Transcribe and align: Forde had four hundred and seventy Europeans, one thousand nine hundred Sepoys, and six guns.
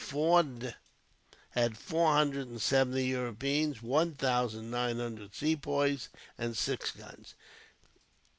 Forde 0.03 0.73
had 1.51 1.77
four 1.77 2.11
hundred 2.11 2.47
and 2.47 2.59
seventy 2.59 3.05
Europeans, 3.05 3.83
one 3.83 4.15
thousand 4.15 4.71
nine 4.71 4.97
hundred 4.97 5.35
Sepoys, 5.35 6.09
and 6.39 6.57
six 6.57 6.89
guns. 6.89 7.35